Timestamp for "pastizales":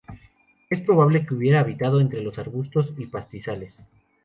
3.05-3.83